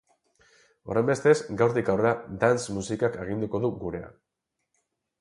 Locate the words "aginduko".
3.27-3.65